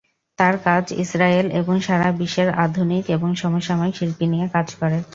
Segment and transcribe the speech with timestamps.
[0.39, 4.97] তার কাজ ইজরায়েল এবং সারা বিশ্বের আধুনিক এবং সমসাময়িক শিল্প নিয়ে কাজ করে।